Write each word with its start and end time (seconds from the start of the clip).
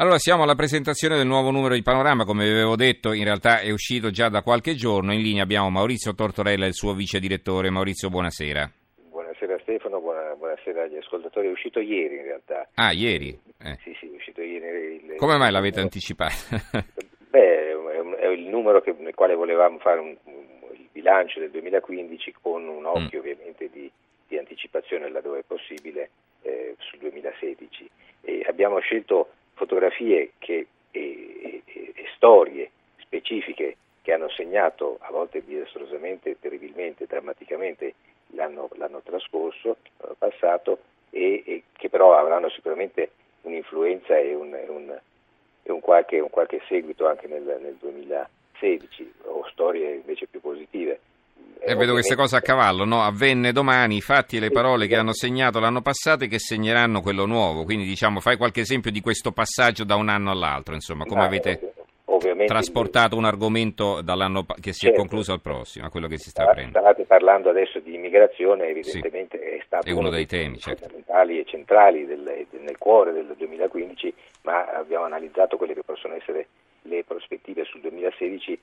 Allora 0.00 0.16
siamo 0.16 0.44
alla 0.44 0.54
presentazione 0.54 1.18
del 1.18 1.26
nuovo 1.26 1.50
numero 1.50 1.74
di 1.74 1.82
Panorama, 1.82 2.24
come 2.24 2.44
vi 2.44 2.52
avevo 2.52 2.74
detto 2.74 3.12
in 3.12 3.22
realtà 3.22 3.60
è 3.60 3.70
uscito 3.70 4.08
già 4.08 4.30
da 4.30 4.40
qualche 4.40 4.72
giorno, 4.72 5.12
in 5.12 5.20
linea 5.20 5.42
abbiamo 5.42 5.68
Maurizio 5.68 6.14
Tortorella, 6.14 6.64
il 6.64 6.72
suo 6.72 6.94
vice 6.94 7.20
direttore. 7.20 7.68
Maurizio, 7.68 8.08
buonasera. 8.08 8.70
Buonasera 9.10 9.58
Stefano, 9.58 10.00
buona, 10.00 10.34
buonasera 10.36 10.84
agli 10.84 10.96
ascoltatori, 10.96 11.48
è 11.48 11.50
uscito 11.50 11.80
ieri 11.80 12.16
in 12.16 12.22
realtà. 12.22 12.66
Ah, 12.76 12.92
ieri? 12.92 13.38
Eh. 13.62 13.76
Sì, 13.82 13.94
sì, 14.00 14.10
è 14.10 14.14
uscito 14.14 14.40
ieri. 14.40 15.04
Il, 15.04 15.16
come 15.16 15.36
mai 15.36 15.50
l'avete 15.52 15.80
anticipato? 15.80 16.32
Beh, 17.28 17.72
è, 18.20 18.26
il 18.28 18.46
numero 18.48 18.80
che, 18.80 18.94
nel 18.98 19.14
quale 19.14 19.34
volevamo 19.34 19.80
fare 19.80 20.00
un, 20.00 20.16
il 20.72 20.88
bilancio 20.92 21.40
del 21.40 21.50
2015 21.50 22.36
con 22.40 22.66
un 22.66 22.86
occhio 22.86 23.18
mm. 23.18 23.20
ovviamente 23.20 23.68
di, 23.70 23.92
di, 24.28 24.38
anticipazione 24.38 25.10
laddove 25.10 25.40
è 25.40 25.44
possibile 25.46 26.08
eh, 26.40 26.74
sul 26.78 27.00
2016. 27.00 27.90
E 28.22 28.46
abbiamo 28.48 28.78
scelto 28.78 29.28
fotografie 29.60 30.32
che, 30.38 30.66
e, 30.90 31.62
e, 31.66 31.92
e 31.94 32.04
storie 32.14 32.70
specifiche 32.96 33.76
che 34.00 34.12
hanno 34.14 34.30
segnato 34.30 34.96
a 35.02 35.10
volte 35.10 35.44
disastrosamente, 35.44 36.38
terribilmente, 36.40 37.04
drammaticamente 37.04 37.94
l'anno, 38.28 38.70
l'anno 38.76 39.02
trascorso, 39.04 39.76
l'anno 39.98 40.16
passato, 40.16 40.78
e, 41.10 41.42
e, 41.44 41.62
che 41.72 41.90
però 41.90 42.16
avranno 42.16 42.48
sicuramente 42.48 43.10
un'influenza 43.42 44.16
e 44.16 44.34
un, 44.34 44.56
un, 44.68 44.98
un, 45.64 45.80
qualche, 45.80 46.20
un 46.20 46.30
qualche, 46.30 46.62
seguito 46.66 47.06
anche 47.06 47.26
nel, 47.26 47.58
nel 47.60 47.76
2016, 47.78 49.12
o 49.24 49.46
storie 49.50 49.96
invece 49.96 50.26
più 50.26 50.40
positive. 50.40 51.00
E 51.62 51.74
vedo 51.74 51.92
queste 51.92 52.14
cose 52.14 52.36
a 52.36 52.40
cavallo, 52.40 52.84
no? 52.84 53.02
Avvenne 53.02 53.52
domani 53.52 53.96
i 53.96 54.00
fatti 54.00 54.38
e 54.38 54.40
le 54.40 54.50
parole 54.50 54.86
che 54.86 54.96
hanno 54.96 55.12
segnato 55.12 55.60
l'anno 55.60 55.82
passato 55.82 56.24
e 56.24 56.26
che 56.26 56.38
segneranno 56.38 57.02
quello 57.02 57.26
nuovo. 57.26 57.64
Quindi 57.64 57.84
diciamo, 57.84 58.20
fai 58.20 58.38
qualche 58.38 58.60
esempio 58.60 58.90
di 58.90 59.00
questo 59.00 59.30
passaggio 59.30 59.84
da 59.84 59.94
un 59.96 60.08
anno 60.08 60.30
all'altro, 60.30 60.74
insomma, 60.74 61.04
come 61.04 61.22
avete 61.22 61.74
trasportato 62.46 63.16
un 63.16 63.24
argomento 63.24 64.00
dall'anno 64.02 64.44
che 64.60 64.72
si 64.72 64.80
certo. 64.80 64.96
è 64.96 64.98
concluso 64.98 65.32
al 65.32 65.40
prossimo, 65.40 65.86
a 65.86 65.90
quello 65.90 66.08
che 66.08 66.18
si 66.18 66.30
sta 66.30 66.44
aprendo. 66.44 66.78
State 66.78 67.04
parlando 67.04 67.50
adesso 67.50 67.78
di 67.78 67.94
immigrazione, 67.94 68.66
evidentemente 68.66 69.38
sì. 69.38 69.44
è 69.44 69.62
stato 69.64 69.88
è 69.88 69.92
uno, 69.92 70.10
dei 70.10 70.26
temi 70.26 70.58
certo. 70.58 70.82
fondamentali 70.82 71.38
e 71.38 71.44
centrali 71.44 72.06
del, 72.06 72.46
nel 72.50 72.78
cuore 72.78 73.12
del 73.12 73.34
2015, 73.36 74.14
ma 74.42 74.66
abbiamo 74.66 75.04
analizzato 75.04 75.56
quelle 75.56 75.74
che 75.74 75.82
possono 75.84 76.14
essere 76.14 76.48
le 76.82 77.04
prospettive 77.04 77.64
sul 77.64 77.80
2016 77.80 78.58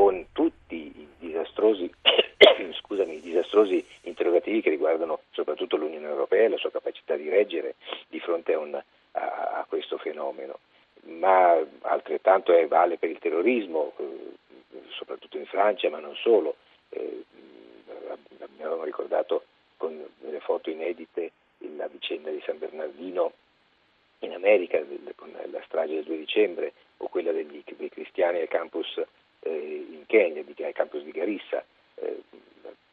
con 0.00 0.28
tutti 0.32 0.76
i 0.76 1.08
disastrosi 1.18 1.92
scusami, 2.80 3.16
i 3.16 3.20
disastrosi 3.20 3.86
interrogativi 4.04 4.62
che 4.62 4.70
riguardano 4.70 5.20
soprattutto 5.32 5.76
l'Unione 5.76 6.06
Europea 6.06 6.46
e 6.46 6.48
la 6.48 6.56
sua 6.56 6.70
capacità 6.70 7.16
di 7.16 7.28
reggere 7.28 7.74
di 8.08 8.18
fronte 8.18 8.54
a, 8.54 8.58
un, 8.60 8.74
a, 8.76 9.58
a 9.58 9.66
questo 9.68 9.98
fenomeno. 9.98 10.60
Ma 11.02 11.54
altrettanto 11.82 12.54
è, 12.54 12.66
vale 12.66 12.96
per 12.96 13.10
il 13.10 13.18
terrorismo, 13.18 13.92
eh, 13.98 14.38
soprattutto 14.88 15.36
in 15.36 15.44
Francia, 15.44 15.90
ma 15.90 15.98
non 15.98 16.14
solo. 16.16 16.56
Eh, 16.88 17.22
abbiamo 18.38 18.82
ricordato 18.84 19.44
con 19.76 20.02
delle 20.20 20.40
foto 20.40 20.70
inedite 20.70 21.32
la 21.76 21.88
vicenda 21.88 22.30
di 22.30 22.40
San 22.46 22.58
Bernardino 22.58 23.32
in 24.20 24.32
America 24.32 24.82
con 25.14 25.30
la 25.30 25.62
strage 25.66 25.92
del 25.92 26.04
2 26.04 26.16
dicembre 26.16 26.72
o 26.98 27.08
quella 27.08 27.32
degli, 27.32 27.62
dei 27.76 27.90
cristiani 27.90 28.40
al 28.40 28.48
campus 28.48 28.98
eh, 29.40 29.86
in 29.90 30.06
Kenya, 30.06 30.42
al 30.66 30.72
campus 30.72 31.02
di 31.02 31.10
Garissa. 31.10 31.64
Eh, 31.94 32.22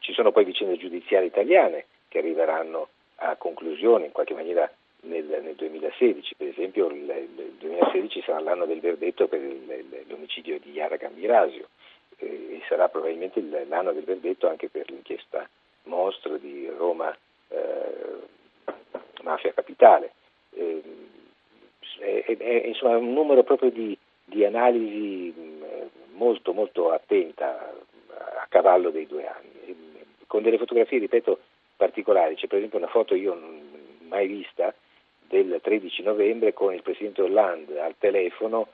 ci 0.00 0.12
sono 0.12 0.32
poi 0.32 0.44
vicende 0.44 0.76
giudiziarie 0.76 1.28
italiane 1.28 1.86
che 2.08 2.18
arriveranno 2.18 2.88
a 3.16 3.36
conclusione 3.36 4.06
in 4.06 4.12
qualche 4.12 4.34
maniera 4.34 4.70
nel, 5.02 5.24
nel 5.42 5.54
2016, 5.54 6.34
per 6.34 6.48
esempio 6.48 6.88
il, 6.88 7.28
il, 7.36 7.54
2016 7.58 8.22
sarà 8.22 8.40
l'anno 8.40 8.66
del 8.66 8.80
verdetto 8.80 9.28
per 9.28 9.40
il, 9.40 10.04
l'omicidio 10.08 10.58
di 10.58 10.72
Yara 10.72 10.96
Gambirasio 10.96 11.68
eh, 12.18 12.26
e 12.26 12.62
sarà 12.68 12.88
probabilmente 12.88 13.40
l'anno 13.68 13.92
del 13.92 14.04
verdetto 14.04 14.48
anche 14.48 14.68
per 14.68 14.90
l'inchiesta 14.90 15.48
mostro 15.84 16.36
di 16.36 16.68
Roma 16.76 17.16
eh, 17.48 18.26
Mafia 19.22 19.52
Capitale. 19.52 20.12
Eh, 20.50 20.82
è, 21.98 22.36
è, 22.36 22.66
insomma 22.66 22.96
un 22.96 23.12
numero 23.12 23.42
proprio 23.42 23.70
di, 23.70 23.96
di 24.24 24.44
analisi 24.44 25.32
molto 26.18 26.52
molto 26.52 26.90
attenta 26.90 27.72
a 28.40 28.46
cavallo 28.48 28.90
dei 28.90 29.06
due 29.06 29.26
anni 29.26 29.58
con 30.26 30.42
delle 30.42 30.58
fotografie, 30.58 30.98
ripeto, 30.98 31.38
particolari. 31.76 32.34
C'è 32.34 32.46
per 32.46 32.58
esempio 32.58 32.78
una 32.78 32.88
foto 32.88 33.14
io 33.14 33.34
non 33.34 33.96
mai 34.08 34.26
vista 34.26 34.74
del 35.26 35.58
13 35.62 36.02
novembre 36.02 36.52
con 36.52 36.74
il 36.74 36.82
Presidente 36.82 37.22
Hollande 37.22 37.80
al 37.80 37.94
telefono, 37.98 38.68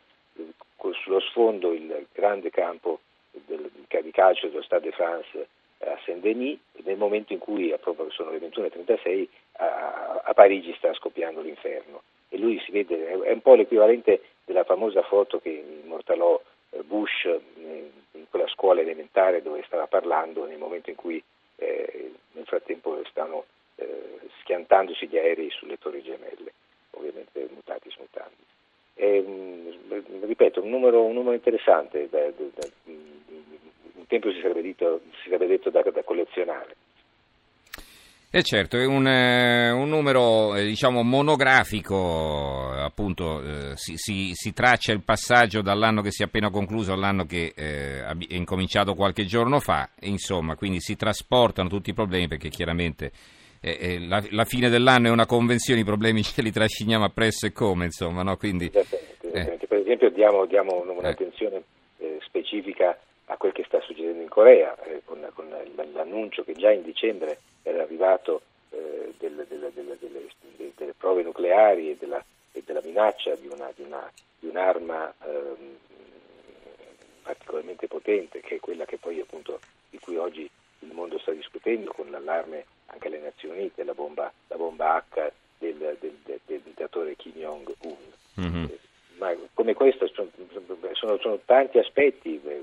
sullo 0.92 1.20
sfondo 1.20 1.72
il 1.72 2.06
grande 2.12 2.50
campo 2.50 3.00
del, 3.30 3.70
di 3.72 4.10
calcio 4.10 4.48
dello 4.48 4.62
Stade 4.62 4.90
de 4.90 4.92
France 4.92 5.48
a 5.78 5.98
Saint-Denis, 6.04 6.58
nel 6.84 6.96
momento 6.96 7.32
in 7.32 7.38
cui, 7.38 7.74
sono 8.10 8.30
le 8.30 8.38
21.36, 8.38 9.26
a, 9.52 10.22
a 10.24 10.34
Parigi 10.34 10.74
sta 10.76 10.92
scoppiando 10.94 11.40
l'inferno. 11.40 12.02
E 12.28 12.38
lui 12.38 12.60
si 12.60 12.70
vede, 12.70 13.06
è 13.22 13.32
un 13.32 13.40
po' 13.40 13.54
l'equivalente 13.54 14.20
della 14.44 14.64
famosa 14.64 15.02
foto 15.02 15.40
che 15.40 15.64
immortalò 15.84 16.40
eh, 16.40 16.53
Bush 16.84 17.24
eh, 17.24 17.90
in 18.12 18.24
quella 18.30 18.48
scuola 18.48 18.80
elementare 18.80 19.42
dove 19.42 19.62
stava 19.66 19.86
parlando 19.86 20.46
nel 20.46 20.58
momento 20.58 20.90
in 20.90 20.96
cui 20.96 21.22
eh, 21.56 22.12
nel 22.32 22.46
frattempo 22.46 23.00
stanno 23.04 23.44
eh, 23.76 24.18
schiantandosi 24.40 25.06
gli 25.06 25.16
aerei 25.16 25.50
sulle 25.50 25.78
torri 25.78 26.02
gemelle, 26.02 26.52
ovviamente 26.90 27.48
mutati 27.52 27.90
smutandi. 27.90 28.42
E, 28.94 29.20
mh, 29.20 30.24
ripeto, 30.24 30.62
un 30.62 30.70
numero, 30.70 31.02
un 31.02 31.14
numero 31.14 31.34
interessante, 31.34 32.08
da, 32.08 32.30
da, 32.30 32.44
da, 32.54 32.68
un 32.84 34.06
tempo 34.06 34.30
si 34.32 34.40
sarebbe, 34.40 34.62
dito, 34.62 35.00
si 35.22 35.24
sarebbe 35.24 35.46
detto 35.46 35.70
da 35.70 35.82
collezionare. 36.04 36.76
E 38.34 38.38
eh 38.38 38.42
certo, 38.42 38.76
è 38.76 38.84
un, 38.84 39.06
eh, 39.06 39.70
un 39.70 39.88
numero 39.88 40.56
eh, 40.56 40.64
diciamo 40.64 41.04
monografico, 41.04 42.72
appunto 42.72 43.40
eh, 43.40 43.76
si, 43.76 43.94
si, 43.94 44.32
si, 44.34 44.52
traccia 44.52 44.90
il 44.90 45.04
passaggio 45.04 45.62
dall'anno 45.62 46.02
che 46.02 46.10
si 46.10 46.22
è 46.22 46.24
appena 46.24 46.50
concluso 46.50 46.92
all'anno 46.92 47.26
che 47.26 47.52
eh, 47.54 48.02
è 48.04 48.34
incominciato 48.34 48.94
qualche 48.94 49.24
giorno 49.24 49.60
fa, 49.60 49.88
insomma, 50.00 50.56
quindi 50.56 50.80
si 50.80 50.96
trasportano 50.96 51.68
tutti 51.68 51.90
i 51.90 51.94
problemi 51.94 52.26
perché 52.26 52.48
chiaramente 52.48 53.12
eh, 53.60 54.00
la, 54.00 54.20
la, 54.30 54.44
fine 54.44 54.68
dell'anno 54.68 55.06
è 55.06 55.10
una 55.12 55.26
convenzione, 55.26 55.82
i 55.82 55.84
problemi 55.84 56.24
ce 56.24 56.42
li 56.42 56.50
trasciniamo 56.50 57.04
appresso 57.04 57.46
e 57.46 57.52
come, 57.52 57.84
insomma, 57.84 58.24
no? 58.24 58.36
Quindi. 58.36 58.68
Per 58.68 59.78
esempio 59.78 60.10
diamo, 60.10 60.44
diamo 60.46 60.84
un'attenzione 60.84 61.62
specifica 62.22 62.98
a 63.26 63.36
quel 63.36 63.52
che 63.52 63.62
sta 63.64 63.80
succedendo 63.82 64.22
in 64.22 64.28
Corea, 64.28 64.74
con, 65.04 65.24
con 65.34 65.46
l'annuncio 65.92 66.42
che 66.42 66.54
già 66.54 66.72
in 66.72 66.82
dicembre 66.82 67.38
arrivato 68.04 68.42
eh, 68.70 69.14
del, 69.18 69.46
delle, 69.48 69.72
delle, 69.72 69.96
delle, 69.98 70.28
delle, 70.76 70.94
prove 70.96 71.22
nucleari 71.22 71.90
e 71.90 71.96
della, 71.96 72.22
e 72.52 72.62
della 72.64 72.80
minaccia 72.84 73.34
di, 73.36 73.48
una, 73.48 73.70
di, 73.74 73.82
una, 73.82 74.10
di 74.38 74.48
un'arma 74.48 75.14
ehm, 75.24 75.76
particolarmente 77.22 77.88
potente, 77.88 78.40
che 78.40 78.56
è 78.56 78.60
quella 78.60 78.84
che 78.84 78.98
poi 78.98 79.20
appunto 79.20 79.60
di 79.88 79.98
cui 79.98 80.16
oggi 80.16 80.48
il 80.80 80.92
mondo 80.92 81.18
sta 81.18 81.32
discutendo 81.32 81.90
con 81.92 82.10
l'allarme 82.10 82.66
anche 82.86 83.06
alle 83.06 83.20
Nazioni 83.20 83.58
Unite, 83.58 83.84
la 83.84 83.94
bomba, 83.94 84.30
la 84.48 84.56
bomba 84.56 85.02
H 85.10 85.32
del, 85.58 85.96
del, 85.98 86.18
del, 86.24 86.40
del 86.44 86.60
dittatore 86.60 87.16
Kim 87.16 87.32
Jong-un. 87.32 87.96
Mm-hmm. 88.40 88.64
Eh, 88.64 88.78
ma 89.16 89.34
come 89.54 89.72
questo 89.74 90.06
sono, 90.08 90.28
sono, 90.92 91.18
sono 91.18 91.40
tanti 91.46 91.78
aspetti 91.78 92.40
eh, 92.44 92.62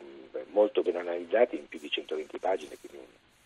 molto 0.51 0.83
ben 0.83 0.97
analizzati 0.97 1.55
in 1.55 1.67
più 1.67 1.79
di 1.79 1.89
120 1.89 2.37
pagine, 2.37 2.77
quindi 2.79 2.97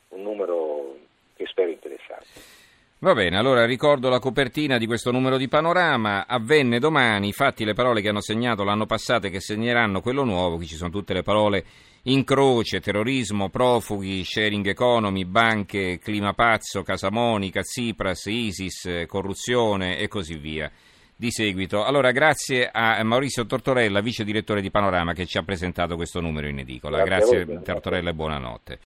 un, 0.09 0.17
un 0.17 0.23
numero 0.23 0.97
che 1.35 1.45
spero 1.45 1.69
interessante. 1.71 2.63
Va 2.99 3.13
bene, 3.13 3.37
allora 3.37 3.65
ricordo 3.65 4.09
la 4.09 4.19
copertina 4.19 4.77
di 4.77 4.87
questo 4.87 5.11
numero 5.11 5.37
di 5.37 5.47
panorama. 5.47 6.25
Avvenne 6.25 6.79
domani, 6.79 7.27
infatti 7.27 7.65
le 7.65 7.73
parole 7.73 8.01
che 8.01 8.09
hanno 8.09 8.21
segnato 8.21 8.63
l'anno 8.63 8.85
passato 8.85 9.27
e 9.27 9.29
che 9.29 9.41
segneranno 9.41 10.01
quello 10.01 10.23
nuovo, 10.23 10.55
qui 10.55 10.65
ci 10.65 10.75
sono 10.75 10.89
tutte 10.89 11.13
le 11.13 11.21
parole 11.21 11.65
in 12.03 12.23
croce, 12.23 12.79
terrorismo, 12.79 13.49
profughi, 13.49 14.23
sharing 14.23 14.65
economy, 14.67 15.25
banche, 15.25 15.99
clima 15.99 16.33
pazzo, 16.33 16.83
Casa 16.83 17.11
Monica, 17.11 17.61
Tsipras, 17.61 18.25
ISIS, 18.25 19.03
corruzione 19.07 19.97
e 19.97 20.07
così 20.07 20.37
via. 20.37 20.71
Di 21.17 21.31
seguito. 21.31 21.83
Allora, 21.85 22.11
grazie 22.11 22.69
a 22.71 23.01
Maurizio 23.03 23.45
Tortorella, 23.45 24.01
vice 24.01 24.23
direttore 24.23 24.61
di 24.61 24.69
Panorama, 24.69 25.13
che 25.13 25.25
ci 25.25 25.37
ha 25.37 25.43
presentato 25.43 25.95
questo 25.95 26.19
numero 26.19 26.47
in 26.47 26.59
edicola. 26.59 27.03
Grazie, 27.03 27.45
grazie 27.45 27.63
Tortorella 27.63 28.09
e 28.09 28.13
buonanotte. 28.13 28.79